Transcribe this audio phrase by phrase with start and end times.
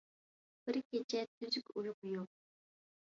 [0.69, 2.33] بىر كېچە تۈزۈك ئۇيقۇ يوق.